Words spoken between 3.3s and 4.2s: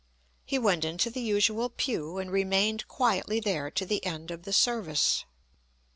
there to the